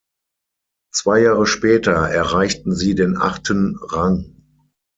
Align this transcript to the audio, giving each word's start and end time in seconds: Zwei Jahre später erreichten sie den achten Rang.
Zwei 0.91 1.19
Jahre 1.21 1.45
später 1.45 1.91
erreichten 2.09 2.73
sie 2.73 2.95
den 2.95 3.17
achten 3.19 3.77
Rang. 3.79 4.35